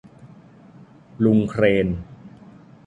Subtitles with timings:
[1.23, 1.87] ลุงเครน